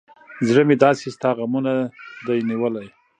زړه 0.47 0.61
مې 0.67 0.75
داسې 0.83 1.05
ستا 1.15 1.29
غمونه 1.37 1.73
دى 2.25 2.37
نيولى. 2.49 2.87